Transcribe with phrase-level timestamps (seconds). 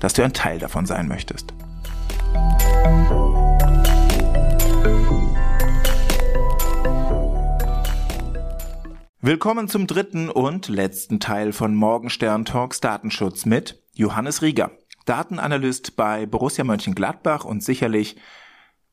[0.00, 1.52] dass du ein Teil davon sein möchtest.
[9.20, 14.70] Willkommen zum dritten und letzten Teil von Morgenstern Talks Datenschutz mit Johannes Rieger,
[15.06, 18.16] Datenanalyst bei Borussia Mönchengladbach und sicherlich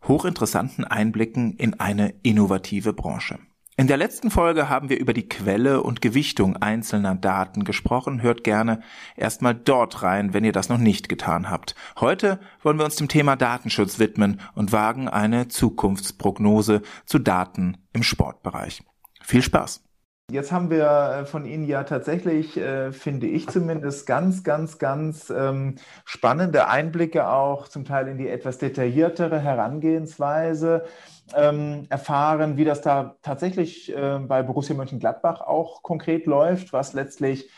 [0.08, 3.40] hochinteressanten Einblicken in eine innovative Branche.
[3.78, 8.22] In der letzten Folge haben wir über die Quelle und Gewichtung einzelner Daten gesprochen.
[8.22, 8.80] Hört gerne
[9.18, 11.76] erstmal dort rein, wenn ihr das noch nicht getan habt.
[12.00, 18.04] Heute wollen wir uns dem Thema Datenschutz widmen und wagen eine Zukunftsprognose zu Daten im
[18.04, 18.82] Sportbereich.
[19.22, 19.82] Viel Spaß!
[20.32, 25.30] Jetzt haben wir äh, von Ihnen ja tatsächlich, äh, finde ich zumindest, ganz, ganz, ganz
[25.30, 30.86] ähm, spannende Einblicke auch zum Teil in die etwas detailliertere Herangehensweise
[31.34, 37.50] ähm, erfahren, wie das da tatsächlich äh, bei Borussia Mönchengladbach auch konkret läuft, was letztlich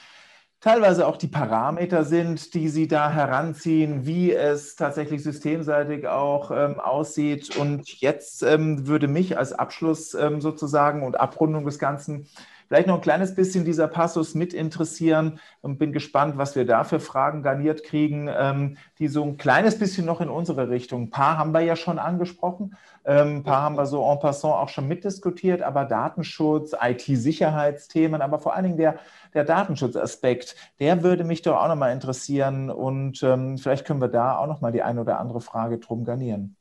[0.59, 6.79] teilweise auch die Parameter sind, die Sie da heranziehen, wie es tatsächlich systemseitig auch ähm,
[6.79, 7.55] aussieht.
[7.57, 12.27] Und jetzt ähm, würde mich als Abschluss ähm, sozusagen und Abrundung des Ganzen
[12.67, 16.83] vielleicht noch ein kleines bisschen dieser Passus mit interessieren und bin gespannt, was wir da
[16.83, 21.03] für Fragen garniert kriegen, ähm, die so ein kleines bisschen noch in unsere Richtung.
[21.03, 24.53] Ein paar haben wir ja schon angesprochen, ähm, ein paar haben wir so en passant
[24.53, 28.99] auch schon mitdiskutiert, aber Datenschutz, IT-Sicherheitsthemen, aber vor allen Dingen der,
[29.33, 34.37] der Datenschutzaspekt, der würde mich doch auch nochmal interessieren und ähm, vielleicht können wir da
[34.37, 36.56] auch nochmal die eine oder andere Frage drum garnieren.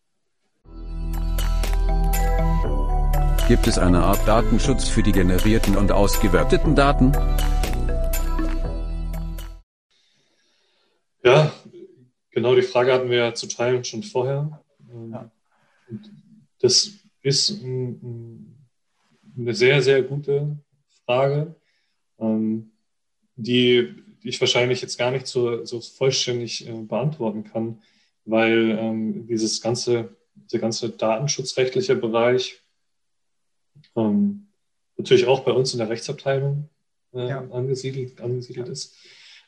[3.48, 7.12] Gibt es eine Art Datenschutz für die generierten und ausgewerteten Daten?
[11.22, 11.52] Ja,
[12.32, 14.60] genau die Frage hatten wir ja zu teilen schon vorher.
[15.12, 15.30] Ja.
[16.58, 16.90] Das
[17.22, 20.58] ist eine sehr, sehr gute
[21.04, 21.54] Frage,
[22.18, 22.72] ähm,
[23.36, 27.80] die ich wahrscheinlich jetzt gar nicht so, so vollständig äh, beantworten kann,
[28.24, 32.60] weil ähm, dieses ganze, der ganze datenschutzrechtliche Bereich
[33.96, 34.48] ähm,
[34.96, 36.68] natürlich auch bei uns in der Rechtsabteilung
[37.14, 37.40] äh, ja.
[37.50, 38.96] angesiedelt, angesiedelt ist.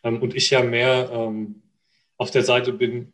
[0.02, 1.62] Ähm, und ich ja mehr ähm,
[2.16, 3.12] auf der Seite bin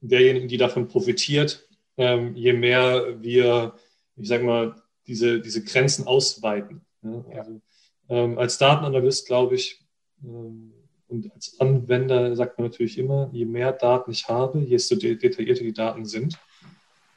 [0.00, 3.74] derjenigen, die davon profitiert, ähm, je mehr wir,
[4.16, 4.74] ich sage mal,
[5.06, 6.82] diese, diese Grenzen ausweiten.
[7.02, 7.24] Ja?
[7.36, 7.60] Also,
[8.08, 9.84] ähm, als Datenanalyst glaube ich,
[10.22, 10.72] ähm,
[11.08, 15.72] und als Anwender sagt man natürlich immer, je mehr Daten ich habe, je detaillierter die
[15.72, 16.38] Daten sind,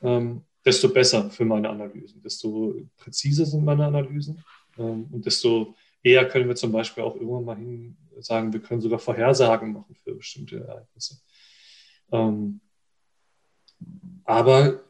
[0.01, 4.43] ähm, desto besser für meine Analysen, desto präziser sind meine Analysen
[4.77, 8.81] ähm, und desto eher können wir zum Beispiel auch irgendwann mal hin sagen, wir können
[8.81, 11.19] sogar Vorhersagen machen für bestimmte Ereignisse.
[12.11, 12.61] Ähm,
[14.23, 14.83] aber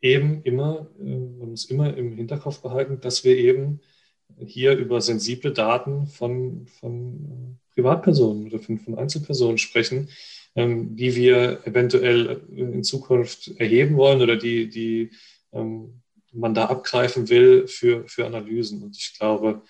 [0.00, 3.80] eben immer, äh, man muss immer im Hinterkopf behalten, dass wir eben
[4.38, 10.08] hier über sensible Daten von, von äh, Privatpersonen oder von, von Einzelpersonen sprechen,
[10.56, 15.10] ähm, die wir eventuell in Zukunft erheben wollen oder die, die
[15.52, 16.02] ähm,
[16.32, 18.82] man da abgreifen will für, für Analysen.
[18.82, 19.62] Und ich glaube,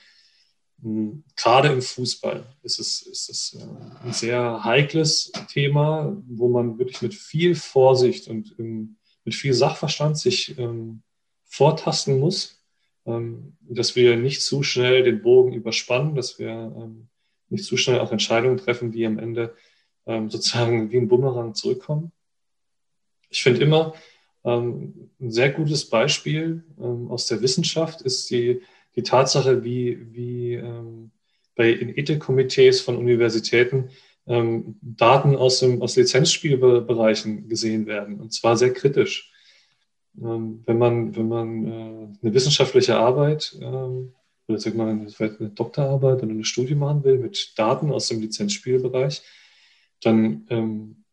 [1.36, 7.02] gerade im Fußball ist es, ist es äh, ein sehr heikles Thema, wo man wirklich
[7.02, 11.02] mit viel Vorsicht und mit viel Sachverstand sich ähm,
[11.44, 12.62] vortasten muss,
[13.06, 17.08] ähm, dass wir nicht zu schnell den Bogen überspannen, dass wir ähm,
[17.48, 19.54] nicht zu schnell auch Entscheidungen treffen, die am Ende
[20.06, 22.12] ähm, sozusagen wie ein Bumerang zurückkommen.
[23.28, 23.94] Ich finde immer,
[24.44, 28.62] ähm, ein sehr gutes Beispiel ähm, aus der Wissenschaft ist die,
[28.94, 31.10] die Tatsache, wie, wie ähm,
[31.56, 33.90] bei in Ethikkomitees von Universitäten
[34.26, 39.32] ähm, Daten aus, dem, aus Lizenzspielbereichen gesehen werden, und zwar sehr kritisch.
[40.20, 43.56] Ähm, wenn man, wenn man äh, eine wissenschaftliche Arbeit
[44.48, 48.20] oder sagt man vielleicht eine Doktorarbeit oder eine Studie machen will mit Daten aus dem
[48.20, 49.22] Lizenzspielbereich,
[50.02, 51.04] dann ähm,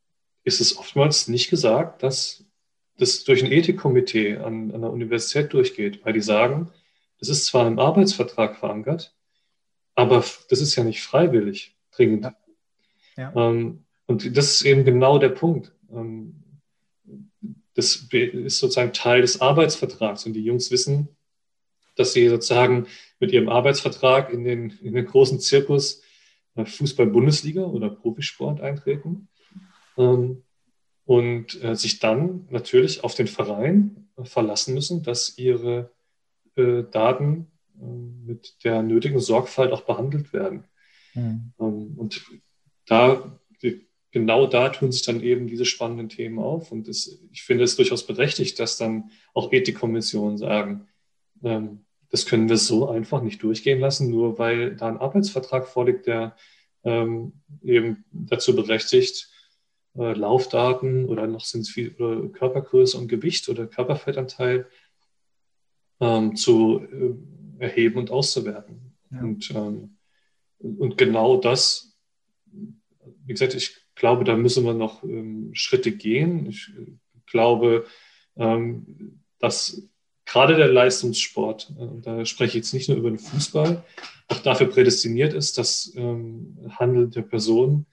[0.44, 2.46] ist es oftmals nicht gesagt, dass
[2.98, 6.70] das durch ein Ethikkomitee an, an der Universität durchgeht, weil die sagen,
[7.20, 9.16] das ist zwar im Arbeitsvertrag verankert,
[9.96, 12.26] aber das ist ja nicht freiwillig dringend.
[12.26, 12.36] Ja.
[13.16, 13.34] Ja.
[13.36, 15.72] Ähm, und das ist eben genau der Punkt.
[15.92, 16.44] Ähm,
[17.74, 21.10] das ist sozusagen Teil des Arbeitsvertrags und die Jungs wissen,
[21.96, 22.88] dass sie sozusagen
[23.20, 26.03] mit ihrem Arbeitsvertrag in den, in den großen Zirkus
[26.56, 29.28] Fußball-Bundesliga oder Profisport eintreten.
[29.98, 30.44] Ähm,
[31.06, 35.92] und äh, sich dann natürlich auf den Verein verlassen müssen, dass ihre
[36.56, 40.64] äh, Daten äh, mit der nötigen Sorgfalt auch behandelt werden.
[41.14, 41.54] Mhm.
[41.60, 42.24] Ähm, und
[42.86, 43.38] da,
[44.12, 46.72] genau da tun sich dann eben diese spannenden Themen auf.
[46.72, 50.88] Und das, ich finde es durchaus berechtigt, dass dann auch Ethikkommissionen sagen,
[51.44, 56.06] ähm, das können wir so einfach nicht durchgehen lassen, nur weil da ein Arbeitsvertrag vorliegt,
[56.06, 56.36] der
[56.84, 57.34] ähm,
[57.64, 59.32] eben dazu berechtigt,
[59.96, 64.68] äh, Laufdaten oder noch sind es viel oder Körpergröße und Gewicht oder Körperfettanteil
[66.02, 68.94] ähm, zu äh, erheben und auszuwerten.
[69.10, 69.20] Ja.
[69.22, 69.98] Und, ähm,
[70.60, 71.98] und genau das,
[72.46, 76.46] wie gesagt, ich glaube, da müssen wir noch ähm, Schritte gehen.
[76.46, 76.72] Ich
[77.26, 77.88] glaube,
[78.36, 79.90] ähm, dass
[80.34, 83.84] gerade der Leistungssport, äh, da spreche ich jetzt nicht nur über den Fußball,
[84.30, 87.86] auch dafür prädestiniert ist, dass ähm, handelnde Personen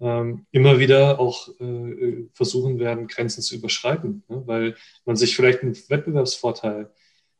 [0.00, 4.42] ähm, immer wieder auch äh, versuchen werden, Grenzen zu überschreiten, ne?
[4.46, 4.74] weil
[5.04, 6.90] man sich vielleicht einen Wettbewerbsvorteil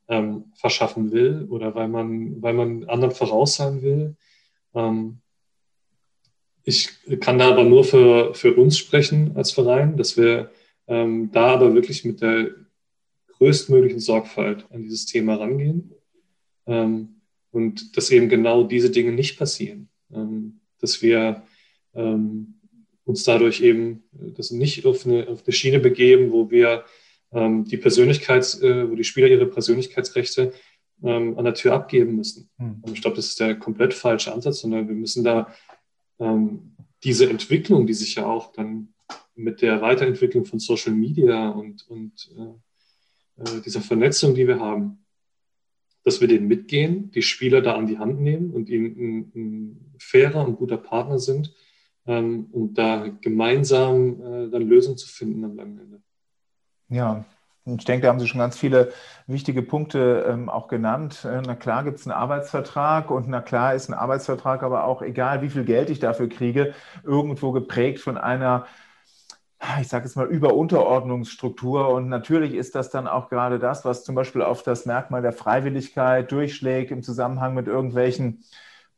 [0.09, 4.15] ähm, verschaffen will oder weil man, weil man anderen voraus sein will.
[4.75, 5.19] Ähm,
[6.63, 6.91] ich
[7.21, 10.53] kann da aber nur für, für uns sprechen als Verein, dass wir
[10.87, 12.51] ähm, da aber wirklich mit der
[13.39, 15.93] größtmöglichen Sorgfalt an dieses Thema rangehen
[16.67, 21.43] ähm, und dass eben genau diese Dinge nicht passieren, ähm, dass wir
[21.95, 22.55] ähm,
[23.05, 26.85] uns dadurch eben das nicht auf eine, auf eine Schiene begeben, wo wir
[27.33, 30.53] ähm, die Persönlichkeits, äh, wo die Spieler ihre Persönlichkeitsrechte
[31.03, 32.51] ähm, an der Tür abgeben müssen.
[32.59, 32.83] Mhm.
[32.93, 35.53] Ich glaube, das ist der komplett falsche Ansatz, sondern wir müssen da
[37.05, 38.95] diese Entwicklung, die sich ja auch dann
[39.35, 42.55] mit der Weiterentwicklung von Social Media und, und äh,
[43.39, 45.05] äh dieser Vernetzung, die wir haben,
[46.05, 49.95] dass wir den mitgehen, die Spieler da an die Hand nehmen und ihnen ein, ein
[49.99, 51.53] fairer und guter Partner sind,
[52.07, 56.03] ähm, um da gemeinsam äh, dann Lösungen zu finden am langen Ende.
[56.89, 57.25] Ja,
[57.65, 58.93] ich denke, da haben Sie schon ganz viele
[59.27, 61.25] wichtige Punkte ähm, auch genannt.
[61.25, 65.03] Äh, na klar gibt es einen Arbeitsvertrag und na klar ist ein Arbeitsvertrag aber auch,
[65.03, 68.67] egal wie viel Geld ich dafür kriege, irgendwo geprägt von einer,
[69.81, 71.89] ich sage jetzt mal, Überunterordnungsstruktur.
[71.89, 75.33] Und natürlich ist das dann auch gerade das, was zum Beispiel auf das Merkmal der
[75.33, 78.45] Freiwilligkeit durchschlägt im Zusammenhang mit irgendwelchen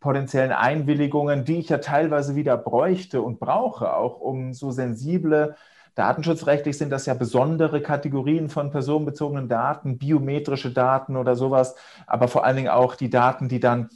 [0.00, 5.56] potenziellen Einwilligungen, die ich ja teilweise wieder bräuchte und brauche, auch um so sensible,
[5.96, 11.74] datenschutzrechtlich sind das ja besondere Kategorien von personenbezogenen Daten, biometrische Daten oder sowas,
[12.06, 13.88] aber vor allen Dingen auch die Daten, die dann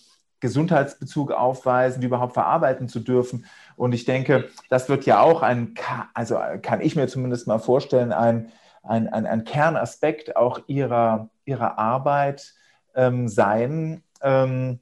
[0.43, 3.47] Gesundheitsbezug aufweisen, die überhaupt verarbeiten zu dürfen.
[3.77, 5.75] Und ich denke, das wird ja auch ein,
[6.13, 8.53] also kann ich mir zumindest mal vorstellen, ein,
[8.83, 12.55] ein, ein, ein Kernaspekt auch ihrer, ihrer Arbeit
[12.95, 14.03] ähm, sein.
[14.21, 14.81] Ähm,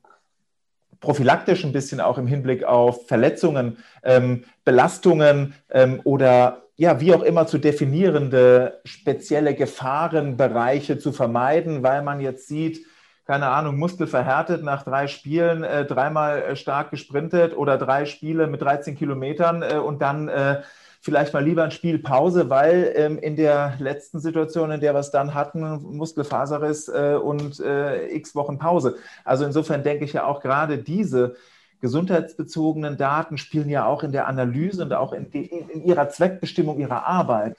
[1.01, 7.23] prophylaktisch ein bisschen auch im Hinblick auf Verletzungen, ähm, Belastungen ähm, oder ja, wie auch
[7.23, 12.87] immer zu definierende spezielle Gefahrenbereiche zu vermeiden, weil man jetzt sieht,
[13.31, 18.49] keine Ahnung, Muskel verhärtet nach drei Spielen, äh, dreimal äh, stark gesprintet oder drei Spiele
[18.49, 20.63] mit 13 Kilometern äh, und dann äh,
[21.01, 24.99] vielleicht mal lieber ein Spiel Pause, weil ähm, in der letzten Situation, in der wir
[24.99, 28.97] es dann hatten, Muskelfaserriss äh, und äh, x Wochen Pause.
[29.25, 31.37] Also insofern denke ich ja auch gerade diese
[31.81, 36.79] gesundheitsbezogenen Daten spielen ja auch in der Analyse und auch in, die, in, ihrer Zweckbestimmung
[36.79, 37.57] ihrer Arbeit,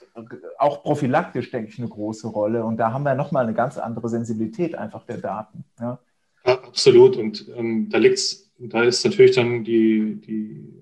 [0.60, 2.64] auch prophylaktisch, denke ich, eine große Rolle.
[2.64, 5.64] Und da haben wir nochmal eine ganz andere Sensibilität einfach der Daten.
[5.80, 6.00] Ja,
[6.46, 7.18] ja absolut.
[7.18, 10.82] Und ähm, da liegt's, da ist natürlich dann die, die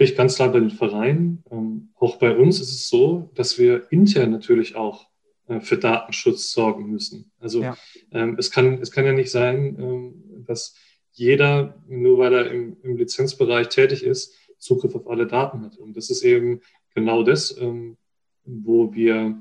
[0.00, 1.44] Pflicht ganz klar bei den Vereinen.
[1.50, 5.06] Ähm, auch bei uns ist es so, dass wir intern natürlich auch
[5.46, 7.30] äh, für Datenschutz sorgen müssen.
[7.38, 7.76] Also ja.
[8.12, 10.74] ähm, es, kann, es kann ja nicht sein, ähm, dass
[11.20, 15.76] jeder, nur weil er im, im, Lizenzbereich tätig ist, Zugriff auf alle Daten hat.
[15.76, 16.60] Und das ist eben
[16.94, 17.96] genau das, ähm,
[18.44, 19.36] wo wir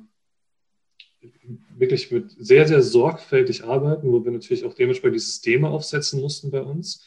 [1.75, 6.51] wirklich mit sehr, sehr sorgfältig arbeiten, wo wir natürlich auch dementsprechend die Systeme aufsetzen mussten
[6.51, 7.05] bei uns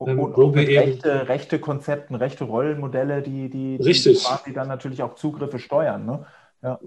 [0.00, 4.68] ähm, und, wo wir eben rechte, rechte Konzepten, rechte Rollenmodelle, die, die, die quasi dann
[4.68, 6.04] natürlich auch Zugriffe steuern.
[6.04, 6.26] Ne?
[6.62, 6.80] Ja.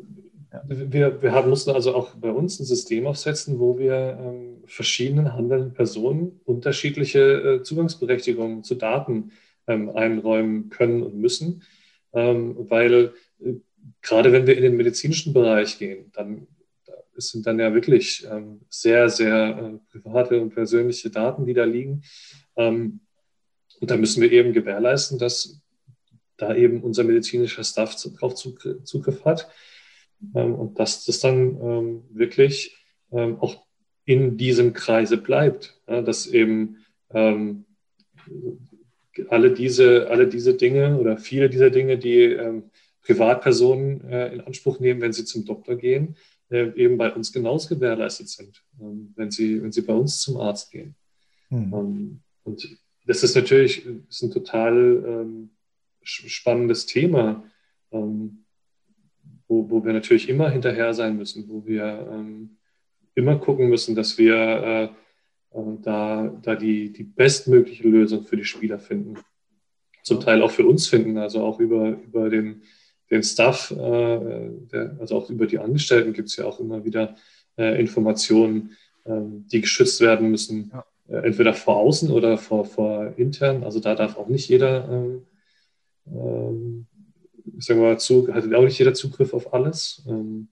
[0.67, 5.33] Wir, wir haben, mussten also auch bei uns ein System aufsetzen, wo wir ähm, verschiedenen
[5.33, 9.31] handelnden Personen unterschiedliche äh, Zugangsberechtigungen zu Daten
[9.67, 11.61] ähm, einräumen können und müssen,
[12.13, 13.13] ähm, weil
[13.43, 13.53] äh,
[14.01, 16.47] gerade wenn wir in den medizinischen Bereich gehen, dann
[17.15, 21.65] es sind dann ja wirklich ähm, sehr, sehr äh, private und persönliche Daten, die da
[21.65, 22.03] liegen.
[22.55, 23.01] Ähm,
[23.79, 25.61] und da müssen wir eben gewährleisten, dass
[26.37, 29.49] da eben unser medizinischer Staff darauf Zugriff hat
[30.33, 32.77] und dass das dann ähm, wirklich
[33.11, 33.65] ähm, auch
[34.05, 36.77] in diesem Kreise bleibt, dass eben
[37.11, 37.65] ähm,
[39.29, 42.63] alle diese, alle diese Dinge oder viele dieser Dinge, die ähm,
[43.03, 46.15] Privatpersonen äh, in Anspruch nehmen, wenn sie zum Doktor gehen,
[46.49, 50.37] äh, eben bei uns genauso gewährleistet sind, ähm, wenn, sie, wenn sie bei uns zum
[50.37, 50.95] Arzt gehen.
[51.49, 51.73] Mhm.
[51.73, 55.49] Ähm, und das ist natürlich ist ein total ähm,
[56.03, 57.43] spannendes Thema,
[57.91, 58.45] ähm,
[59.49, 62.51] wo, wo wir natürlich immer hinterher sein müssen, wo wir ähm,
[63.15, 64.83] immer gucken müssen, dass wir äh,
[65.51, 69.15] äh, da, da die, die bestmögliche Lösung für die Spieler finden.
[70.03, 72.61] Zum Teil auch für uns finden, also auch über, über den,
[73.11, 73.75] den Staff, äh,
[74.71, 77.15] der, also auch über die Angestellten gibt es ja auch immer wieder
[77.57, 80.85] äh, Informationen, ähm, die geschützt werden müssen, ja.
[81.09, 83.63] Äh, entweder vor außen oder vor, vor intern.
[83.63, 85.19] Also da darf auch nicht jeder,
[87.49, 90.03] ähm, ähm, ich sag mal, zu, hat auch nicht jeder Zugriff auf alles.
[90.07, 90.49] Ähm,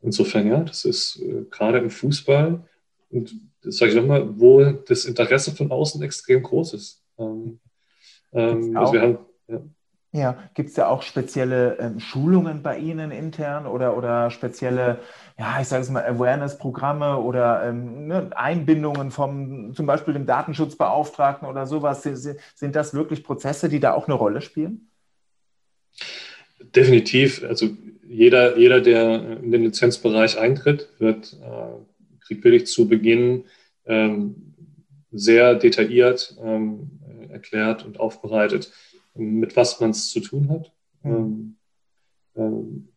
[0.00, 2.64] insofern, ja, das ist äh, gerade im Fußball
[3.10, 7.02] und das sage ich nochmal, wo das Interesse von außen extrem groß ist.
[7.18, 7.58] Ähm,
[8.32, 9.60] ähm, also wir haben, ja.
[10.10, 15.00] Ja, gibt es da auch spezielle ähm, Schulungen bei Ihnen intern oder, oder spezielle,
[15.38, 21.46] ja, ich sage es mal, Awareness-Programme oder ähm, ne, Einbindungen vom zum Beispiel dem Datenschutzbeauftragten
[21.46, 22.02] oder sowas?
[22.02, 24.88] Sind, sind das wirklich Prozesse, die da auch eine Rolle spielen?
[26.60, 27.44] Definitiv.
[27.44, 27.68] Also
[28.08, 33.44] jeder, jeder der in den Lizenzbereich eintritt, wird, äh, kriegt wirklich zu Beginn
[33.86, 34.54] ähm,
[35.10, 36.90] sehr detailliert ähm,
[37.30, 38.72] erklärt und aufbereitet,
[39.14, 40.72] mit was man es zu tun hat,
[41.02, 41.56] mhm.
[42.36, 42.88] ähm,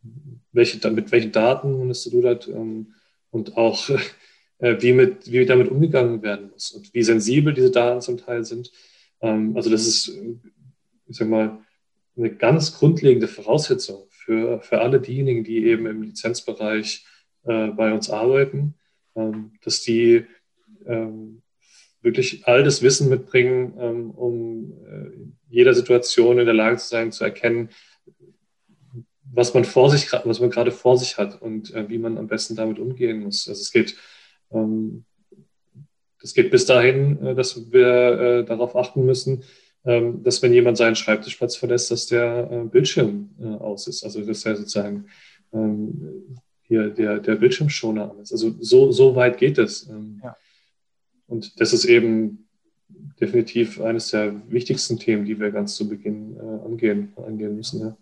[0.51, 2.93] welche, mit welchen Daten man es zu tun hat ähm,
[3.31, 3.89] und auch
[4.59, 8.43] äh, wie, mit, wie damit umgegangen werden muss und wie sensibel diese Daten zum Teil
[8.43, 8.71] sind.
[9.21, 10.09] Ähm, also das ist,
[11.07, 11.59] ich sag mal,
[12.17, 17.05] eine ganz grundlegende Voraussetzung für, für alle diejenigen, die eben im Lizenzbereich
[17.43, 18.75] äh, bei uns arbeiten,
[19.15, 20.25] ähm, dass die
[20.85, 21.41] ähm,
[22.01, 27.11] wirklich all das Wissen mitbringen, ähm, um äh, jeder Situation in der Lage zu sein,
[27.11, 27.69] zu erkennen,
[29.33, 32.27] was man vor sich, was man gerade vor sich hat und äh, wie man am
[32.27, 33.47] besten damit umgehen muss.
[33.47, 33.95] Also es geht,
[34.51, 35.05] ähm,
[36.19, 39.43] das geht bis dahin, äh, dass wir äh, darauf achten müssen,
[39.83, 44.03] dass wenn jemand seinen Schreibtischplatz verlässt, dass der äh, Bildschirm äh, aus ist.
[44.03, 45.05] Also dass er sozusagen
[45.53, 48.31] ähm, hier der, der Bildschirmschoner ist.
[48.31, 49.89] Also so, so weit geht es.
[49.89, 50.35] Ähm, ja.
[51.27, 52.47] Und das ist eben
[53.19, 57.81] definitiv eines der wichtigsten Themen, die wir ganz zu Beginn äh, angehen, angehen müssen.
[57.81, 57.97] Ja.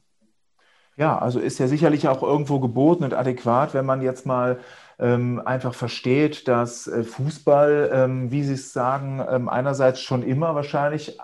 [0.98, 4.59] ja, also ist ja sicherlich auch irgendwo geboten und adäquat, wenn man jetzt mal
[4.98, 11.17] ähm, einfach versteht, dass Fußball, ähm, wie Sie es sagen, ähm, einerseits schon immer wahrscheinlich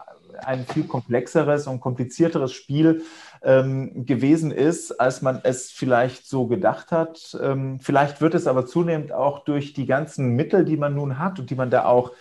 [0.43, 3.03] ein viel komplexeres und komplizierteres Spiel
[3.41, 7.37] ähm, gewesen ist, als man es vielleicht so gedacht hat.
[7.41, 11.39] Ähm, vielleicht wird es aber zunehmend auch durch die ganzen Mittel, die man nun hat
[11.39, 12.11] und die man da auch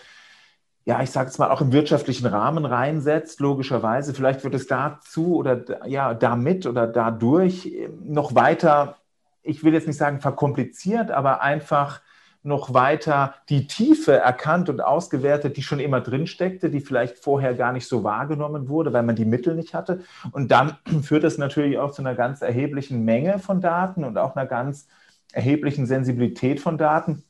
[0.86, 4.12] ja, ich sage es mal, auch im wirtschaftlichen Rahmen reinsetzt, logischerweise.
[4.12, 7.72] Vielleicht wird es dazu oder ja, damit oder dadurch
[8.04, 8.96] noch weiter,
[9.42, 12.02] ich will jetzt nicht sagen verkompliziert, aber einfach
[12.44, 17.54] noch weiter die Tiefe erkannt und ausgewertet, die schon immer drin steckte, die vielleicht vorher
[17.54, 20.00] gar nicht so wahrgenommen wurde, weil man die Mittel nicht hatte.
[20.30, 24.36] Und dann führt es natürlich auch zu einer ganz erheblichen Menge von Daten und auch
[24.36, 24.86] einer ganz
[25.32, 27.24] erheblichen Sensibilität von Daten,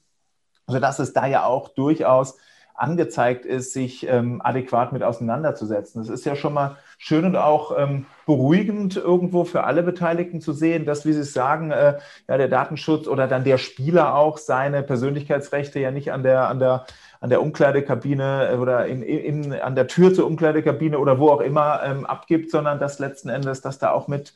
[0.67, 2.37] sodass es da ja auch durchaus
[2.75, 6.03] angezeigt ist, sich ähm, adäquat mit auseinanderzusetzen.
[6.03, 10.55] Das ist ja schon mal schön und auch ähm, beruhigend irgendwo für alle Beteiligten zu
[10.55, 14.39] sehen, dass, wie Sie es sagen, äh, ja, der Datenschutz oder dann der Spieler auch
[14.39, 16.87] seine Persönlichkeitsrechte ja nicht an der, an der,
[17.21, 21.43] an der Umkleidekabine äh, oder in, in, an der Tür zur Umkleidekabine oder wo auch
[21.43, 24.33] immer ähm, abgibt, sondern dass letzten Endes, dass da auch mit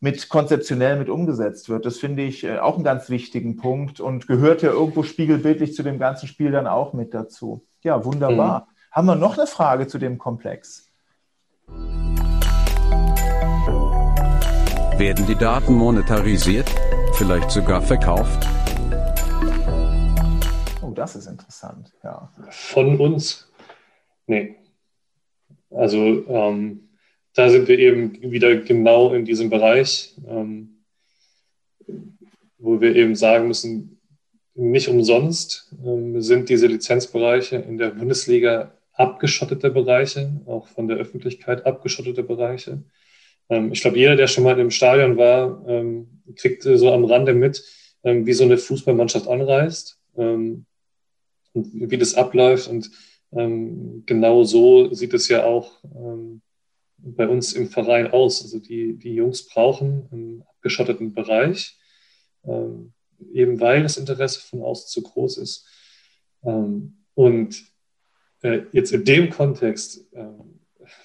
[0.00, 1.84] mit konzeptionell mit umgesetzt wird.
[1.84, 5.82] Das finde ich äh, auch einen ganz wichtigen Punkt und gehört ja irgendwo spiegelbildlich zu
[5.82, 7.64] dem ganzen Spiel dann auch mit dazu.
[7.82, 8.60] Ja, wunderbar.
[8.60, 8.92] Mhm.
[8.92, 10.88] Haben wir noch eine Frage zu dem Komplex?
[14.98, 16.68] Werden die Daten monetarisiert?
[17.14, 18.44] Vielleicht sogar verkauft?
[20.82, 22.32] Oh, das ist interessant, ja.
[22.50, 23.48] Von uns?
[24.26, 24.56] Nee.
[25.70, 26.88] Also ähm,
[27.32, 30.82] da sind wir eben wieder genau in diesem Bereich, ähm,
[32.58, 34.00] wo wir eben sagen müssen,
[34.56, 41.66] nicht umsonst ähm, sind diese Lizenzbereiche in der Bundesliga abgeschottete Bereiche, auch von der Öffentlichkeit
[41.66, 42.82] abgeschottete Bereiche.
[43.48, 47.34] Ähm, ich glaube, jeder, der schon mal im Stadion war, ähm, kriegt so am Rande
[47.34, 47.64] mit,
[48.04, 50.66] ähm, wie so eine Fußballmannschaft anreist ähm,
[51.52, 52.68] und wie das abläuft.
[52.68, 52.90] Und
[53.32, 55.82] ähm, genau so sieht es ja auch
[57.00, 58.42] bei uns im Verein aus.
[58.42, 61.76] Also die, die Jungs brauchen einen abgeschotteten Bereich
[63.32, 65.66] eben weil das Interesse von außen zu groß ist.
[67.14, 67.64] Und
[68.42, 70.24] äh, jetzt in dem Kontext, äh,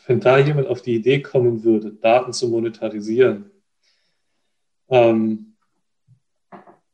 [0.08, 3.52] wenn da jemand auf die Idee kommen würde, Daten zu monetarisieren,
[4.90, 5.56] Ähm,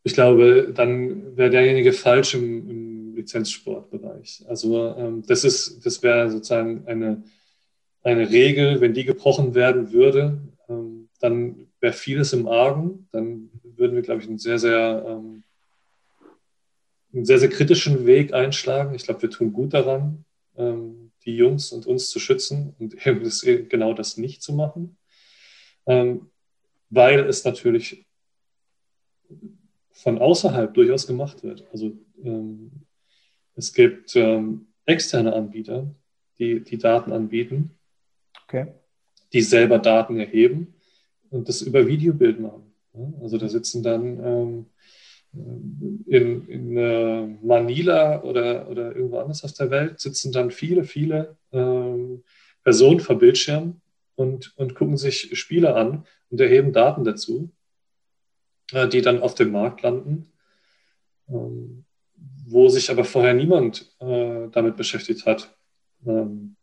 [0.04, 4.46] ich glaube, dann wäre derjenige falsch im, im Lizenzsportbereich.
[4.48, 7.24] Also ähm, das ist, das wäre sozusagen eine,
[8.02, 13.08] eine Regel, wenn die gebrochen werden würde, ähm, dann wäre vieles im Argen.
[13.12, 15.44] Dann würden wir, glaube ich, einen sehr, sehr, ähm,
[17.14, 18.96] einen sehr, sehr kritischen Weg einschlagen.
[18.96, 20.24] Ich glaube, wir tun gut daran,
[20.56, 24.98] ähm, die Jungs und uns zu schützen und eben das, genau das nicht zu machen,
[25.86, 26.30] ähm,
[26.90, 28.06] weil es natürlich
[29.92, 31.68] von außerhalb durchaus gemacht wird.
[31.72, 31.92] Also
[32.24, 32.72] ähm,
[33.56, 35.94] es gibt ähm, externe Anbieter,
[36.40, 37.78] die die Daten anbieten,
[38.44, 38.68] okay.
[39.34, 40.74] die selber Daten erheben
[41.30, 42.74] und das über Videobild machen.
[43.22, 44.66] Also da sitzen dann ähm,
[45.32, 51.38] in, in äh, Manila oder, oder irgendwo anders auf der Welt sitzen dann viele, viele
[51.52, 52.24] ähm,
[52.64, 53.82] Personen vor Bildschirmen
[54.16, 57.52] und, und gucken sich Spiele an und erheben Daten dazu
[58.72, 60.32] äh, die dann auf dem Markt landen,
[61.28, 61.86] ähm,
[62.46, 65.56] wo sich aber vorher niemand äh, damit beschäftigt hat.
[66.06, 66.56] Ähm,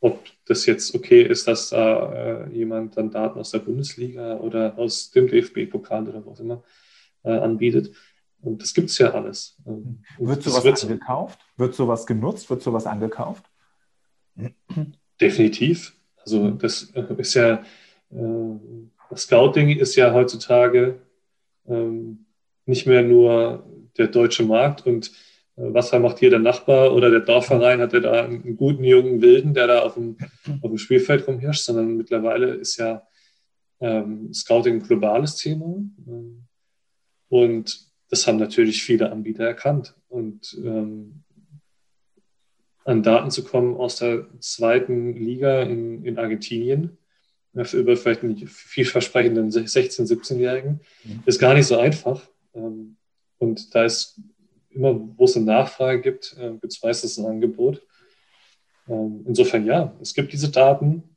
[0.00, 2.12] ob das jetzt okay ist, dass da
[2.46, 6.62] äh, jemand dann Daten aus der Bundesliga oder aus dem DFB-Pokal oder was immer
[7.22, 7.94] äh, anbietet.
[8.42, 9.56] Und das gibt es ja alles.
[9.66, 11.40] Ähm, wird sowas wird, angekauft?
[11.56, 12.48] Wird sowas genutzt?
[12.48, 13.44] Wird sowas angekauft?
[15.20, 15.94] Definitiv.
[16.16, 17.62] Also das äh, ist ja,
[18.10, 18.58] äh,
[19.10, 21.00] das Scouting ist ja heutzutage
[21.66, 22.26] ähm,
[22.66, 23.66] nicht mehr nur
[23.98, 25.08] der deutsche Markt und
[25.56, 29.20] äh, was macht hier der Nachbar oder der Dorfverein, hat er da einen guten jungen
[29.20, 30.16] Wilden, der da auf dem,
[30.62, 33.02] auf dem Spielfeld rumhirscht, sondern mittlerweile ist ja
[33.80, 35.82] ähm, Scouting ein globales Thema.
[37.30, 39.94] Und das haben natürlich viele Anbieter erkannt.
[40.08, 41.22] Und ähm,
[42.84, 46.98] an Daten zu kommen aus der zweiten Liga in, in Argentinien,
[47.54, 51.22] über vielleicht einen vielversprechenden 16-, 17-Jährigen, mhm.
[51.24, 52.28] ist gar nicht so einfach.
[52.54, 52.96] Ähm,
[53.38, 54.20] und da ist
[54.70, 57.82] immer, wo es eine Nachfrage gibt, äh, gibt es meistens ein Angebot.
[58.88, 61.16] Ähm, insofern ja, es gibt diese Daten.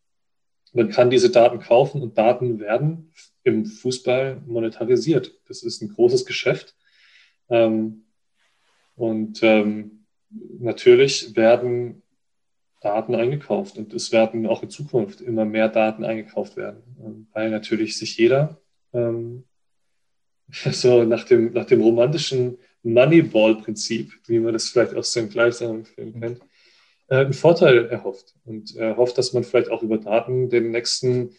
[0.73, 3.12] Man kann diese Daten kaufen und Daten werden
[3.43, 5.39] im Fußball monetarisiert.
[5.47, 6.75] Das ist ein großes Geschäft.
[7.49, 8.03] Ähm,
[8.95, 9.41] und
[10.60, 12.03] natürlich werden
[12.84, 17.49] Daten eingekauft und es werden auch in Zukunft immer mehr Daten eingekauft werden, ähm, weil
[17.49, 18.60] natürlich sich jeder
[18.93, 19.45] ähm,
[20.71, 26.19] so nach dem, nach dem romantischen Moneyball-Prinzip, wie man das vielleicht aus dem gleichsamen Film
[26.19, 26.41] kennt,
[27.08, 31.32] äh, einen Vorteil erhofft und erhofft, dass man vielleicht auch über Daten den nächsten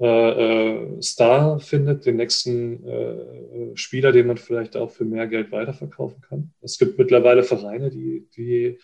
[0.00, 5.50] äh, äh, Star findet, den nächsten äh, Spieler, den man vielleicht auch für mehr Geld
[5.50, 6.52] weiterverkaufen kann.
[6.60, 8.78] Es gibt mittlerweile Vereine, die, die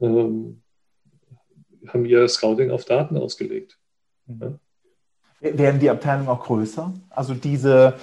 [0.00, 0.62] ähm,
[1.88, 3.78] haben ihr Scouting auf Daten ausgelegt.
[4.26, 4.40] Mhm.
[4.40, 4.58] Ja?
[5.40, 6.92] Werden die Abteilungen auch größer?
[7.10, 7.94] Also diese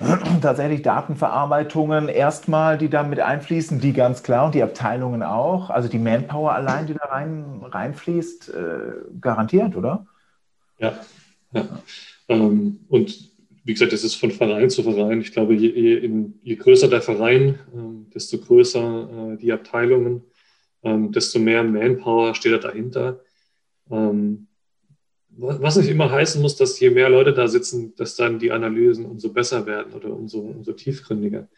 [0.42, 5.88] tatsächlich Datenverarbeitungen erstmal, die da mit einfließen, die ganz klar und die Abteilungen auch, also
[5.88, 10.06] die Manpower allein, die da rein, reinfließt, äh, garantiert, oder?
[10.78, 10.98] Ja,
[12.28, 13.30] Ähm, und
[13.64, 15.20] wie gesagt, das ist von Verein zu Verein.
[15.20, 20.22] Ich glaube, je, je, in, je größer der Verein, äh, desto größer äh, die Abteilungen
[20.82, 23.20] ähm, desto mehr Manpower steht da dahinter.
[23.90, 24.46] Ähm,
[25.32, 29.06] was nicht immer heißen muss, dass je mehr Leute da sitzen, dass dann die Analysen
[29.06, 31.48] umso besser werden oder umso, umso tiefgründiger.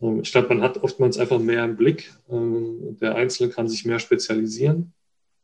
[0.00, 2.12] Ähm, ich glaube, man hat oftmals einfach mehr im Blick.
[2.30, 4.92] Ähm, der Einzelne kann sich mehr spezialisieren,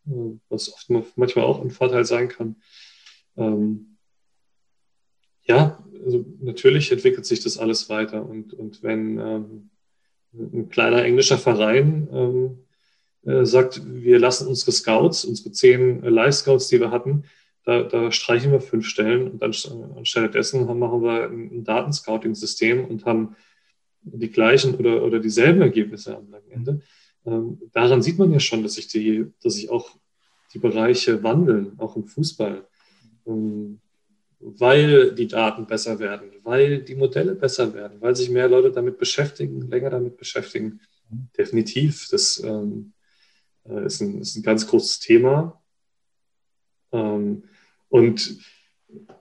[0.07, 2.57] äh, was oft manchmal auch ein Vorteil sein kann.
[3.37, 3.96] Ähm,
[5.44, 8.25] ja, also natürlich entwickelt sich das alles weiter.
[8.25, 9.70] Und, und wenn ähm,
[10.33, 12.59] ein kleiner englischer Verein ähm,
[13.25, 17.25] äh, sagt, wir lassen unsere Scouts, unsere zehn äh, Live-Scouts, die wir hatten,
[17.64, 19.53] da, da, streichen wir fünf Stellen und dann,
[19.96, 23.35] anstelle dessen machen wir ein Datenscouting-System und haben
[24.03, 26.81] die gleichen oder, oder dieselben Ergebnisse am Ende.
[27.27, 29.90] Ähm, daran sieht man ja schon, dass sich, die, dass sich auch
[30.55, 32.64] die Bereiche wandeln, auch im Fußball.
[33.27, 33.81] Ähm,
[34.39, 38.99] weil die Daten besser werden, weil die Modelle besser werden, weil sich mehr Leute damit
[38.99, 40.81] beschäftigen, länger damit beschäftigen.
[41.37, 42.09] Definitiv.
[42.11, 42.93] Das, ähm,
[43.69, 45.61] äh, ist, ein, ist ein ganz großes Thema.
[46.93, 47.45] Ähm,
[47.89, 48.39] und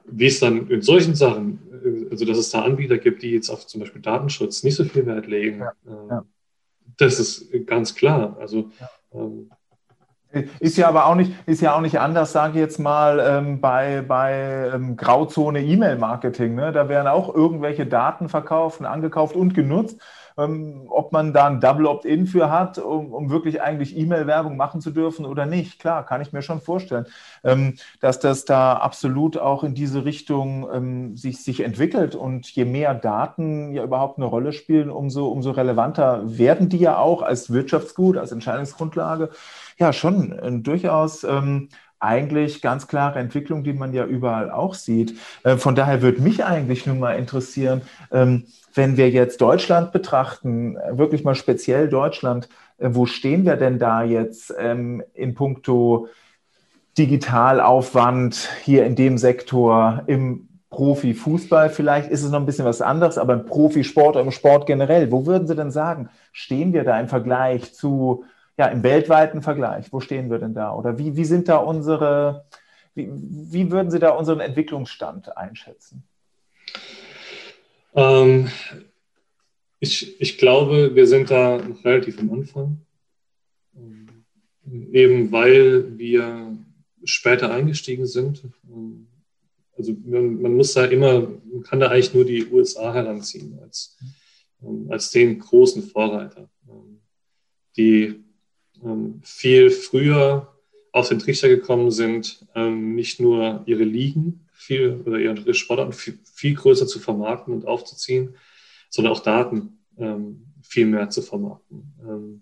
[0.06, 3.50] wie es dann in solchen Sachen, äh, also dass es da Anbieter gibt, die jetzt
[3.50, 6.26] auf zum Beispiel Datenschutz nicht so viel Wert legen, ja, ja.
[6.98, 8.38] das ist ganz klar.
[8.40, 8.90] Also ja.
[9.14, 9.50] ähm,
[10.60, 13.62] ist ja aber auch nicht, ist ja auch nicht anders, sage ich jetzt mal, ähm,
[13.62, 16.56] bei, bei ähm, Grauzone E-Mail-Marketing.
[16.56, 16.72] Ne?
[16.72, 20.00] Da werden auch irgendwelche Daten verkauft, angekauft und genutzt
[20.38, 24.82] ähm, ob man da ein Double Opt-in für hat, um, um wirklich eigentlich E-Mail-Werbung machen
[24.82, 25.80] zu dürfen oder nicht.
[25.80, 27.06] Klar, kann ich mir schon vorstellen,
[27.44, 32.16] ähm, dass das da absolut auch in diese Richtung ähm, sich, sich entwickelt.
[32.16, 36.98] Und je mehr Daten ja überhaupt eine Rolle spielen, umso, umso relevanter werden die ja
[36.98, 39.30] auch als Wirtschaftsgut, als Entscheidungsgrundlage.
[39.78, 41.26] Ja, schon äh, durchaus.
[42.06, 45.18] Eigentlich ganz klare Entwicklung, die man ja überall auch sieht.
[45.44, 50.78] Äh, von daher würde mich eigentlich nun mal interessieren, ähm, wenn wir jetzt Deutschland betrachten,
[50.78, 56.08] äh, wirklich mal speziell Deutschland, äh, wo stehen wir denn da jetzt ähm, in puncto
[56.98, 63.18] Digitalaufwand hier in dem Sektor im Profifußball vielleicht ist es noch ein bisschen was anderes,
[63.18, 67.00] aber im Profisport oder im Sport generell, wo würden Sie denn sagen, stehen wir da
[67.00, 68.26] im Vergleich zu
[68.58, 70.74] ja, im weltweiten Vergleich, wo stehen wir denn da?
[70.74, 72.46] Oder wie, wie sind da unsere,
[72.94, 76.04] wie, wie würden Sie da unseren Entwicklungsstand einschätzen?
[77.94, 78.50] Ähm,
[79.80, 82.82] ich, ich glaube, wir sind da noch relativ am Anfang.
[84.92, 86.58] Eben weil wir
[87.04, 88.44] später eingestiegen sind.
[89.78, 93.98] Also man, man, muss da immer, man kann da eigentlich nur die USA heranziehen als,
[94.64, 96.50] ähm, als den großen Vorreiter,
[97.78, 98.25] die ähm,
[99.24, 100.56] viel früher
[100.92, 106.18] auf den Trichter gekommen sind, ähm, nicht nur ihre Ligen viel oder ihre Sportarten viel,
[106.24, 108.36] viel größer zu vermarkten und aufzuziehen,
[108.90, 112.42] sondern auch Daten ähm, viel mehr zu vermarkten.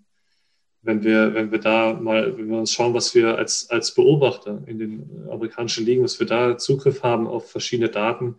[0.82, 4.62] wenn wir, wenn wir da mal, wenn wir uns schauen, was wir als, als Beobachter
[4.66, 8.36] in den amerikanischen Ligen, was wir da Zugriff haben auf verschiedene Daten,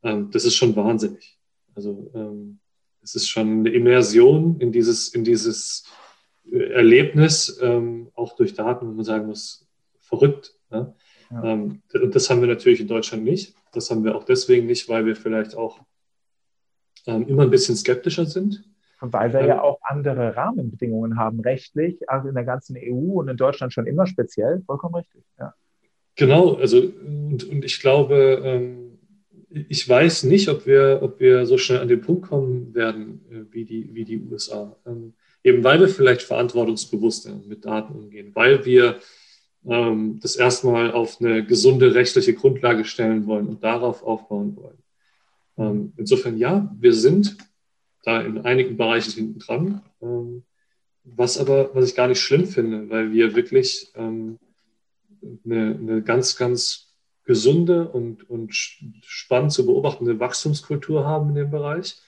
[0.00, 1.38] das ist schon wahnsinnig.
[1.74, 2.10] Also
[3.02, 5.84] es ist schon eine Immersion in dieses, in dieses
[6.52, 9.66] Erlebnis, ähm, auch durch Daten, wo man sagen muss,
[10.00, 10.54] verrückt.
[10.70, 10.94] Ne?
[11.30, 11.44] Ja.
[11.44, 13.54] Ähm, und das haben wir natürlich in Deutschland nicht.
[13.72, 15.80] Das haben wir auch deswegen nicht, weil wir vielleicht auch
[17.06, 18.64] ähm, immer ein bisschen skeptischer sind.
[19.00, 23.20] Und weil wir ähm, ja auch andere Rahmenbedingungen haben, rechtlich, also in der ganzen EU
[23.20, 25.24] und in Deutschland schon immer speziell, vollkommen richtig.
[25.38, 25.54] Ja.
[26.14, 28.98] Genau, also und, und ich glaube, ähm,
[29.48, 33.52] ich weiß nicht, ob wir, ob wir so schnell an den Punkt kommen werden äh,
[33.52, 34.76] wie, die, wie die USA.
[34.86, 39.00] Ähm, eben weil wir vielleicht verantwortungsbewusst mit Daten umgehen, weil wir
[39.66, 44.78] ähm, das erstmal auf eine gesunde rechtliche Grundlage stellen wollen und darauf aufbauen wollen.
[45.58, 47.36] Ähm, insofern ja, wir sind
[48.04, 50.42] da in einigen Bereichen hinten dran, ähm,
[51.04, 54.38] was aber, was ich gar nicht schlimm finde, weil wir wirklich ähm,
[55.44, 56.92] eine, eine ganz, ganz
[57.24, 62.00] gesunde und, und spannend zu beobachtende Wachstumskultur haben in dem Bereich.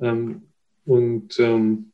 [0.00, 0.42] Ähm,
[0.84, 1.92] und ähm,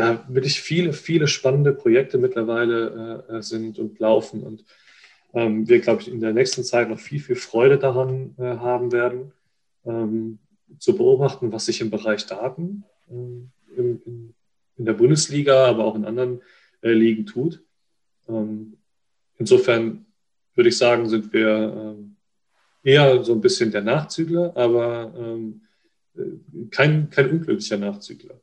[0.00, 4.64] da wirklich viele, viele spannende Projekte mittlerweile äh, äh, sind und laufen und
[5.34, 8.92] ähm, wir, glaube ich, in der nächsten Zeit noch viel, viel Freude daran äh, haben
[8.92, 9.32] werden,
[9.84, 10.38] ähm,
[10.78, 14.34] zu beobachten, was sich im Bereich Daten äh, in, in,
[14.76, 16.40] in, der Bundesliga, aber auch in anderen
[16.82, 17.62] äh, Ligen tut.
[18.28, 18.78] Ähm,
[19.38, 20.06] insofern
[20.54, 22.16] würde ich sagen, sind wir ähm,
[22.82, 25.60] eher so ein bisschen der Nachzügler, aber ähm,
[26.16, 28.40] äh, kein, kein unglücklicher Nachzügler.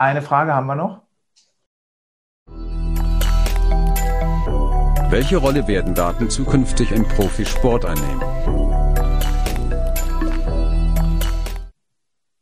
[0.00, 1.02] Eine Frage haben wir noch.
[5.10, 8.22] Welche Rolle werden Daten zukünftig im Profisport einnehmen?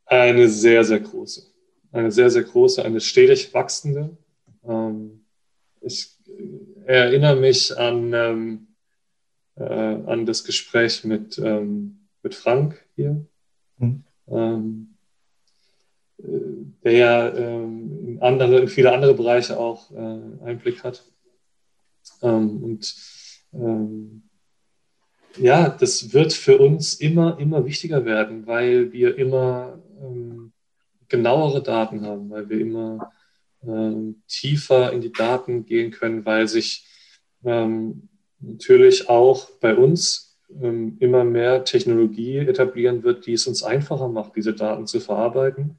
[0.07, 1.42] Eine sehr, sehr große.
[1.90, 4.16] Eine sehr, sehr große, eine stetig wachsende.
[4.62, 5.25] Ähm,
[5.81, 6.16] ich
[6.87, 8.68] erinnere mich an, ähm,
[9.57, 13.27] äh, an das Gespräch mit, ähm, mit Frank hier.
[13.79, 14.05] Mhm
[16.85, 21.05] der ja ähm, in, andere, in viele andere Bereiche auch äh, Einblick hat.
[22.23, 22.95] Ähm, und
[23.53, 24.23] ähm,
[25.37, 29.79] ja, das wird für uns immer, immer wichtiger werden, weil wir immer
[31.07, 33.12] genauere Daten haben, weil wir immer
[34.27, 36.87] tiefer in die Daten gehen können, weil sich
[37.43, 44.55] natürlich auch bei uns immer mehr Technologie etablieren wird, die es uns einfacher macht, diese
[44.55, 45.79] Daten zu verarbeiten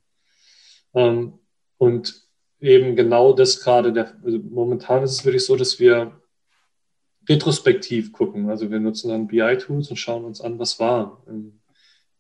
[0.91, 6.19] und eben genau das gerade, der, also momentan ist es wirklich so, dass wir
[7.27, 8.49] retrospektiv gucken.
[8.49, 11.59] Also wir nutzen dann BI-Tools und schauen uns an, was war, ähm,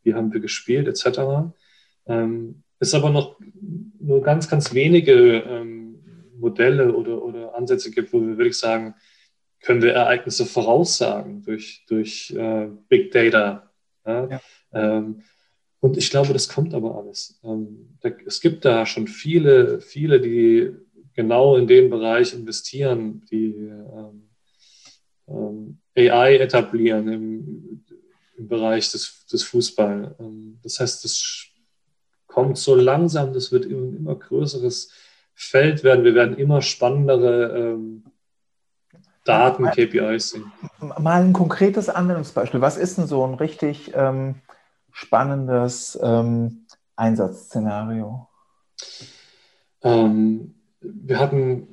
[0.03, 1.51] wie haben wir gespielt, etc.
[2.05, 3.39] Ähm, ist aber noch
[3.99, 5.99] nur ganz, ganz wenige ähm,
[6.37, 8.95] Modelle oder, oder Ansätze gibt, wo wir wirklich sagen,
[9.61, 13.69] können wir Ereignisse voraussagen durch, durch äh, Big Data.
[14.05, 14.27] Ja?
[14.29, 14.41] Ja.
[14.71, 15.23] Ähm,
[15.81, 17.39] und ich glaube, das kommt aber alles.
[17.43, 20.71] Ähm, es gibt da schon viele, viele, die
[21.13, 24.29] genau in den Bereich investieren, die ähm,
[25.27, 27.85] ähm, AI etablieren im,
[28.37, 30.15] im Bereich des, des Fußball.
[30.63, 31.45] Das heißt, das
[32.27, 34.91] kommt so langsam, das wird ein immer größeres
[35.33, 36.05] Feld werden.
[36.05, 37.79] Wir werden immer spannendere
[39.25, 40.51] Daten, KPIs sehen.
[40.99, 42.61] Mal ein konkretes Anwendungsbeispiel.
[42.61, 44.35] Was ist denn so ein richtig ähm,
[44.91, 48.27] spannendes ähm, Einsatzszenario?
[49.81, 51.67] Ähm, wir, hatten,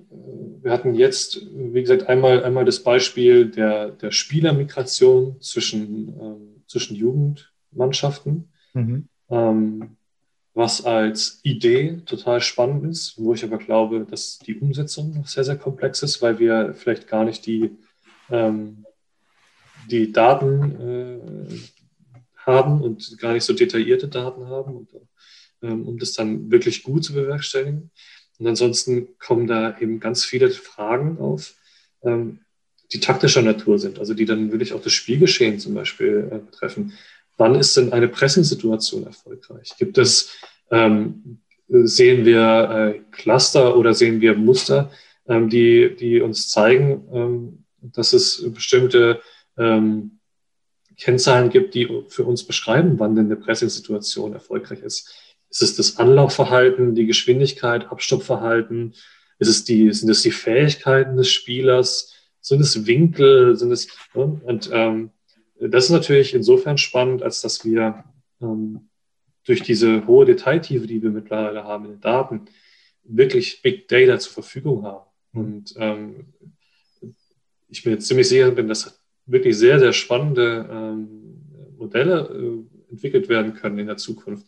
[0.63, 6.97] wir hatten jetzt, wie gesagt, einmal, einmal das Beispiel der, der Spielermigration zwischen, ähm, zwischen
[6.97, 8.53] Jugendmannschaften.
[8.75, 9.09] Mhm.
[9.29, 9.97] Ähm,
[10.57, 15.45] was als Idee total spannend ist, wo ich aber glaube, dass die Umsetzung noch sehr,
[15.45, 17.77] sehr komplex ist, weil wir vielleicht gar nicht die,
[18.31, 18.87] ähm,
[19.91, 21.76] die Daten äh,
[22.47, 24.89] haben und gar nicht so detaillierte Daten haben, und,
[25.63, 27.91] ähm, um das dann wirklich gut zu bewerkstelligen.
[28.39, 31.55] Und ansonsten kommen da eben ganz viele Fragen auf,
[32.03, 32.41] ähm,
[32.93, 36.93] die taktischer Natur sind, also die dann wirklich auch das Spielgeschehen zum Beispiel äh, betreffen.
[37.37, 39.73] Wann ist denn eine Pressing-Situation erfolgreich?
[39.79, 40.31] Gibt es,
[40.71, 44.91] ähm, sehen wir äh, Cluster oder sehen wir Muster,
[45.27, 49.21] ähm, die, die uns zeigen, ähm, dass es bestimmte
[49.59, 50.16] ähm,
[50.99, 55.13] Kennzahlen gibt, die für uns beschreiben, wann denn eine Pressing-Situation erfolgreich ist.
[55.51, 58.95] Ist es das Anlaufverhalten, die Geschwindigkeit, Abstoppverhalten?
[59.39, 62.15] Ist es die, sind es die Fähigkeiten des Spielers?
[62.41, 63.57] Sind es Winkel?
[63.57, 64.41] Sind es, ne?
[64.45, 65.11] und ähm,
[65.59, 68.05] das ist natürlich insofern spannend, als dass wir
[68.43, 68.89] ähm,
[69.45, 72.47] durch diese hohe Detailtiefe, die wir mittlerweile haben in den Daten,
[73.05, 75.07] wirklich Big Data zur Verfügung haben.
[75.33, 75.41] Mhm.
[75.41, 76.33] Und ähm,
[77.69, 81.09] ich bin jetzt ziemlich sicher, dass wirklich sehr, sehr spannende ähm,
[81.79, 82.29] Modelle
[82.89, 84.47] äh, entwickelt werden können in der Zukunft,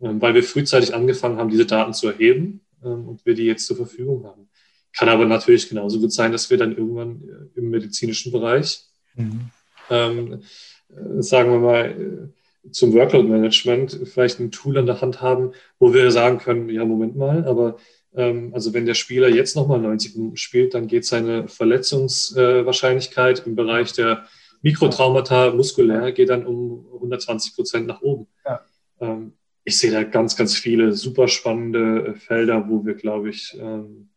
[0.00, 3.66] ähm, weil wir frühzeitig angefangen haben, diese Daten zu erheben ähm, und wir die jetzt
[3.66, 4.48] zur Verfügung haben.
[4.96, 9.50] Kann aber natürlich genauso gut sein, dass wir dann irgendwann äh, im medizinischen Bereich mhm
[9.90, 15.92] äh, sagen wir mal, äh, zum Workload-Management vielleicht ein Tool an der Hand haben, wo
[15.92, 17.76] wir sagen können, ja, Moment mal, aber
[18.16, 23.56] also wenn der Spieler jetzt nochmal 90 Minuten spielt, dann geht seine Verletzungswahrscheinlichkeit äh, im
[23.56, 24.26] Bereich der
[24.64, 28.26] Mikrotraumata muskulär geht dann um 120 Prozent nach oben.
[28.46, 28.64] Ja.
[28.98, 34.08] Ähm, ich sehe da ganz, ganz viele super spannende Felder, wo wir, glaube ich, ähm,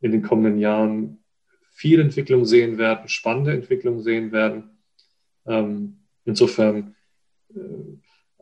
[0.00, 1.18] in den kommenden Jahren
[1.72, 4.70] viel Entwicklung sehen werden, spannende Entwicklung sehen werden.
[5.44, 6.94] Ähm, insofern
[7.52, 7.58] äh,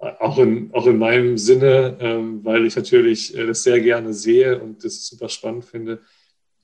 [0.01, 4.61] auch, in, auch in meinem Sinne, ähm, weil ich natürlich äh, das sehr gerne sehe
[4.61, 6.01] und das super spannend finde,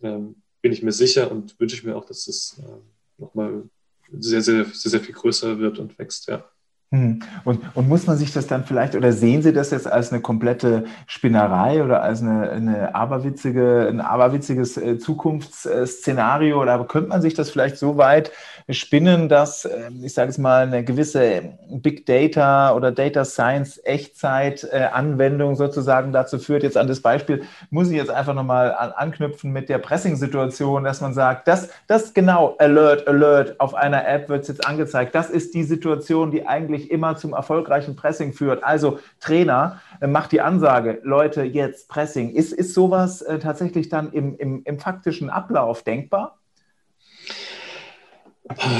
[0.02, 3.68] ähm, bin ich mir sicher und wünsche ich mir auch, dass es äh, nochmal
[4.10, 6.48] sehr, sehr, sehr, sehr viel größer wird und wächst, ja.
[6.94, 7.18] Hm.
[7.44, 10.22] Und, und, muss man sich das dann vielleicht, oder sehen Sie das jetzt als eine
[10.22, 16.62] komplette Spinnerei oder als eine, eine aberwitzige, ein aberwitziges äh, Zukunftsszenario?
[16.62, 18.30] Oder könnte man sich das vielleicht so weit
[18.68, 25.56] spinnen, dass, ähm, ich sage es mal, eine gewisse Big Data oder Data Science Echtzeit-Anwendung
[25.56, 26.62] sozusagen dazu führt?
[26.62, 31.00] Jetzt an das Beispiel muss ich jetzt einfach nochmal an, anknüpfen mit der Pressing-Situation, dass
[31.00, 35.12] man sagt, das, das genau, Alert, Alert, auf einer App wird es jetzt angezeigt.
[35.12, 38.62] Das ist die Situation, die eigentlich eigentlich immer zum erfolgreichen Pressing führt.
[38.62, 42.34] Also Trainer äh, macht die Ansage, Leute, jetzt Pressing.
[42.34, 46.38] Ist, ist sowas äh, tatsächlich dann im, im, im faktischen Ablauf denkbar?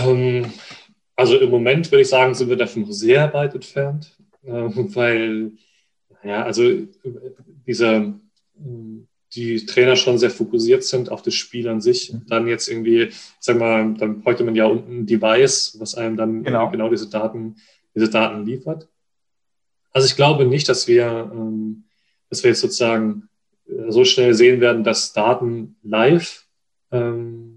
[0.05, 0.53] Ähm,
[1.17, 5.53] also im Moment würde ich sagen, sind wir davon noch sehr weit entfernt, äh, weil,
[6.23, 6.87] ja, also äh,
[7.67, 8.15] dieser
[9.35, 12.13] die Trainer schon sehr fokussiert sind auf das Spiel an sich.
[12.13, 12.23] Mhm.
[12.29, 16.17] Dann jetzt irgendwie, ich sag mal, dann bräuchte man ja unten ein Device, was einem
[16.17, 17.57] dann genau, genau diese Daten
[17.95, 18.89] diese Daten liefert.
[19.93, 21.85] Also ich glaube nicht, dass wir, ähm,
[22.29, 23.29] dass wir jetzt sozusagen
[23.67, 26.47] äh, so schnell sehen werden, dass Daten live
[26.91, 27.55] ähm,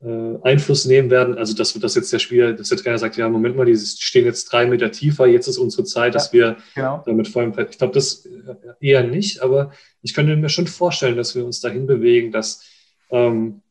[0.00, 1.36] äh, Einfluss nehmen werden.
[1.36, 4.26] Also dass, dass jetzt der Spieler, dass der Trainer sagt, ja, Moment mal, die stehen
[4.26, 7.02] jetzt drei Meter tiefer, jetzt ist unsere Zeit, dass wir genau.
[7.04, 11.34] damit vollem Ich glaube, das äh, eher nicht, aber ich könnte mir schon vorstellen, dass
[11.34, 12.62] wir uns dahin bewegen, dass
[13.10, 13.62] ähm,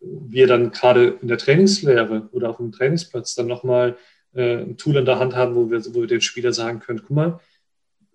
[0.00, 3.96] wir dann gerade in der Trainingslehre oder auf dem Trainingsplatz dann nochmal
[4.34, 7.00] äh, ein Tool in der Hand haben, wo wir, wo wir den Spieler sagen können,
[7.00, 7.40] guck mal,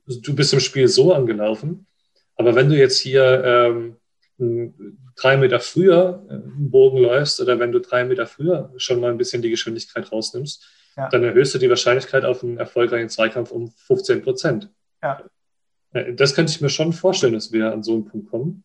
[0.08, 1.88] du bist im Spiel so angelaufen,
[2.36, 3.98] aber wenn du jetzt hier ähm,
[5.16, 9.12] drei Meter früher äh, einen Bogen läufst oder wenn du drei Meter früher schon mal
[9.12, 10.66] ein bisschen die Geschwindigkeit rausnimmst,
[10.98, 11.10] ja.
[11.10, 14.70] dann erhöhst du die Wahrscheinlichkeit auf einen erfolgreichen Zweikampf um 15 Prozent.
[15.02, 15.24] Ja.
[15.94, 18.64] Äh, das könnte ich mir schon vorstellen, dass wir an so einen Punkt kommen.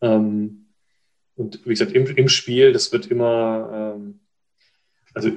[0.00, 0.66] Ähm,
[1.34, 4.20] und wie gesagt, im, im Spiel, das wird immer, ähm,
[5.14, 5.30] also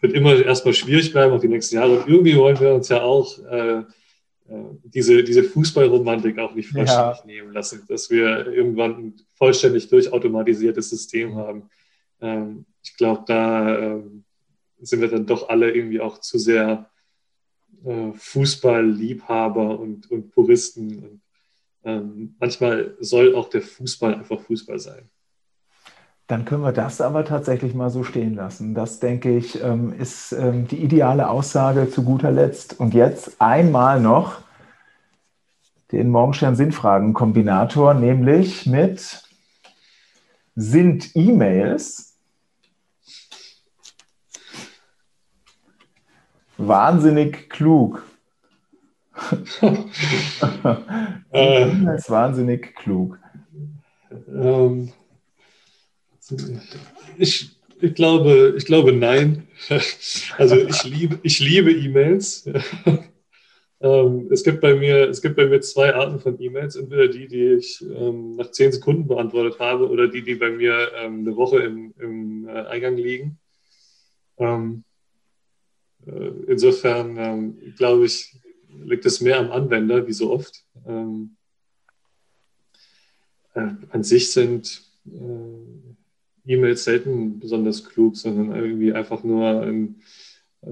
[0.00, 1.98] wird immer erstmal schwierig bleiben auf die nächsten Jahre.
[1.98, 3.84] Und irgendwie wollen wir uns ja auch äh, äh
[4.84, 7.26] diese, diese Fußballromantik auch nicht vollständig ja.
[7.26, 11.68] nehmen lassen, dass wir irgendwann ein vollständig durchautomatisiertes System haben.
[12.20, 14.24] Ähm, ich glaube, da ähm,
[14.80, 16.90] sind wir dann doch alle irgendwie auch zu sehr
[17.84, 20.98] äh, Fußballliebhaber und, und Puristen.
[20.98, 21.20] Und,
[21.84, 25.08] ähm, manchmal soll auch der Fußball einfach Fußball sein.
[26.26, 28.74] Dann können wir das aber tatsächlich mal so stehen lassen.
[28.74, 32.80] Das, denke ich, ähm, ist ähm, die ideale Aussage zu guter Letzt.
[32.80, 34.40] Und jetzt einmal noch
[35.92, 39.22] den Morgenstern-Sinnfragen-Kombinator, nämlich mit
[40.56, 42.18] sind E-Mails
[46.56, 48.02] wahnsinnig klug.
[51.30, 53.16] äh, ist wahnsinnig klug.
[54.28, 54.92] Ähm,
[57.18, 59.46] ich, ich, glaube, ich glaube nein.
[60.38, 62.48] Also ich liebe, ich liebe E-Mails.
[63.78, 66.76] Ähm, es, gibt bei mir, es gibt bei mir zwei Arten von E-Mails.
[66.76, 70.92] Entweder die, die ich ähm, nach zehn Sekunden beantwortet habe oder die, die bei mir
[70.94, 73.38] ähm, eine Woche im, im äh, Eingang liegen.
[74.38, 74.56] Äh,
[76.46, 78.34] insofern glaube ich,
[78.68, 80.64] liegt es mehr am Anwender, wie so oft.
[80.86, 80.92] Äh,
[83.54, 84.82] an sich sind
[86.46, 89.96] E-Mails selten besonders klug, sondern irgendwie einfach nur ein,
[90.62, 90.68] äh,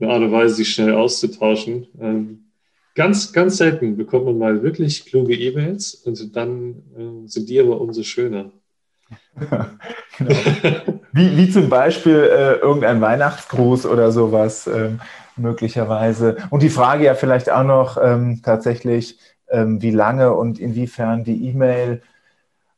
[0.00, 1.86] eine Art und Weise, sich schnell auszutauschen.
[2.00, 2.46] Ähm,
[2.96, 7.78] Ganz, ganz selten bekommt man mal wirklich kluge E-Mails und dann äh, sind die aber
[7.78, 8.50] umso schöner.
[9.36, 9.66] genau.
[11.12, 15.00] wie, wie zum Beispiel äh, irgendein Weihnachtsgruß oder sowas ähm,
[15.36, 16.38] möglicherweise.
[16.48, 19.18] Und die Frage ja vielleicht auch noch ähm, tatsächlich,
[19.50, 22.00] ähm, wie lange und inwiefern die E-Mail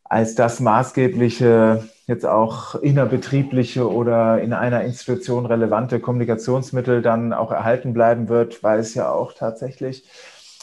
[0.02, 7.92] als das maßgebliche jetzt auch innerbetriebliche oder in einer Institution relevante Kommunikationsmittel dann auch erhalten
[7.92, 10.08] bleiben wird, weil es ja auch tatsächlich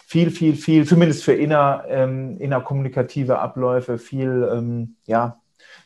[0.07, 5.39] viel, viel, viel, zumindest für inner, ähm, innerkommunikative Abläufe, viel, ähm, ja,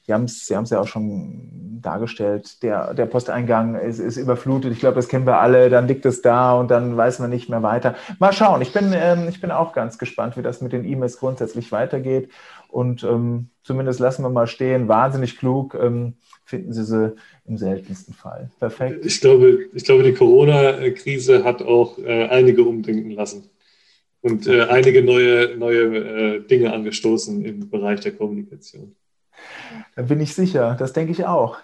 [0.05, 4.71] Sie haben es Sie ja auch schon dargestellt, der, der Posteingang ist, ist überflutet.
[4.71, 5.69] Ich glaube, das kennen wir alle.
[5.69, 7.93] Dann liegt es da und dann weiß man nicht mehr weiter.
[8.17, 8.61] Mal schauen.
[8.63, 12.31] Ich bin, ähm, ich bin auch ganz gespannt, wie das mit den E-Mails grundsätzlich weitergeht.
[12.69, 16.13] Und ähm, zumindest lassen wir mal stehen, wahnsinnig klug, ähm,
[16.45, 18.51] finden Sie sie im seltensten Fall.
[18.59, 19.05] Perfekt.
[19.05, 23.49] Ich glaube, ich glaube die Corona-Krise hat auch äh, einige umdenken lassen
[24.21, 28.95] und äh, einige neue, neue äh, Dinge angestoßen im Bereich der Kommunikation.
[29.95, 31.57] Da bin ich sicher, das denke ich auch.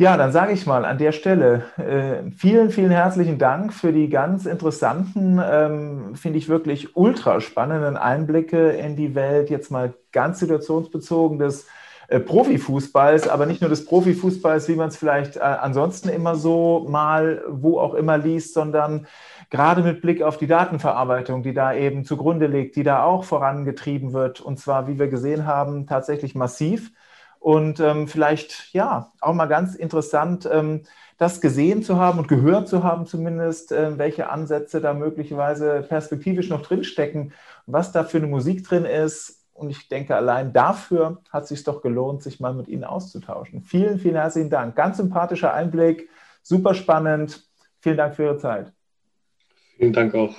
[0.00, 4.08] Ja, dann sage ich mal an der Stelle äh, vielen, vielen herzlichen Dank für die
[4.08, 10.38] ganz interessanten, ähm, finde ich wirklich ultra spannenden Einblicke in die Welt, jetzt mal ganz
[10.38, 11.66] situationsbezogen des
[12.08, 16.86] äh, Profifußballs, aber nicht nur des Profifußballs, wie man es vielleicht äh, ansonsten immer so
[16.88, 19.06] mal wo auch immer liest, sondern
[19.50, 24.14] gerade mit Blick auf die Datenverarbeitung, die da eben zugrunde liegt, die da auch vorangetrieben
[24.14, 26.90] wird und zwar, wie wir gesehen haben, tatsächlich massiv
[27.40, 30.82] und ähm, vielleicht, ja, auch mal ganz interessant, ähm,
[31.16, 36.50] das gesehen zu haben und gehört zu haben zumindest, äh, welche Ansätze da möglicherweise perspektivisch
[36.50, 37.32] noch drinstecken,
[37.66, 39.46] was da für eine Musik drin ist.
[39.54, 43.62] Und ich denke, allein dafür hat es sich doch gelohnt, sich mal mit Ihnen auszutauschen.
[43.62, 44.76] Vielen, vielen herzlichen Dank.
[44.76, 46.10] Ganz sympathischer Einblick,
[46.42, 47.42] super spannend.
[47.80, 48.72] Vielen Dank für Ihre Zeit.
[49.78, 50.34] Vielen Dank auch.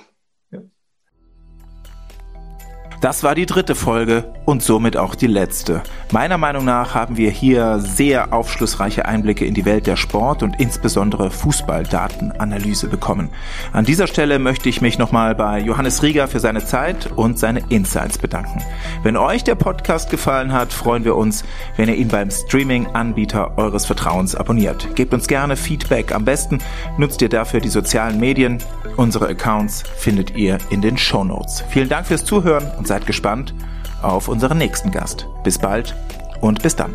[3.02, 5.82] Das war die dritte Folge und somit auch die letzte.
[6.12, 10.60] Meiner Meinung nach haben wir hier sehr aufschlussreiche Einblicke in die Welt der Sport und
[10.60, 13.30] insbesondere Fußballdatenanalyse bekommen.
[13.72, 17.64] An dieser Stelle möchte ich mich nochmal bei Johannes Rieger für seine Zeit und seine
[17.70, 18.62] Insights bedanken.
[19.02, 21.42] Wenn euch der Podcast gefallen hat, freuen wir uns,
[21.76, 24.94] wenn ihr ihn beim Streaming-Anbieter eures Vertrauens abonniert.
[24.94, 26.12] Gebt uns gerne Feedback.
[26.12, 26.60] Am besten
[26.98, 28.58] nutzt ihr dafür die sozialen Medien.
[28.96, 31.64] Unsere Accounts findet ihr in den Show Notes.
[31.70, 33.54] Vielen Dank fürs Zuhören und seid gespannt
[34.02, 35.26] auf unseren nächsten Gast.
[35.44, 35.96] Bis bald
[36.42, 36.92] und bis dann.